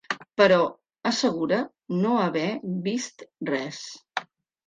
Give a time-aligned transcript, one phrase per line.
[0.41, 0.55] Però
[1.09, 1.59] assegura
[1.99, 2.47] no haver
[2.87, 3.83] vist res.